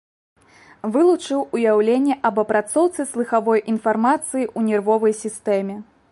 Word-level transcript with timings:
Вылучыў 0.93 1.41
уяўленне 1.57 2.15
аб 2.29 2.41
апрацоўцы 2.43 3.01
слыхавой 3.11 3.59
інфармацыі 3.73 4.45
ў 4.57 4.71
нервовай 4.71 5.13
сістэме. 5.23 5.75